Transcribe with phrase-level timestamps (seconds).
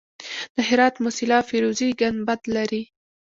[0.55, 2.83] د هرات موسیلا فیروزي ګنبد لري